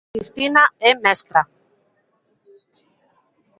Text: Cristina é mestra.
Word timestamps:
Cristina 0.15 0.63
é 0.89 0.89
mestra. 1.03 1.41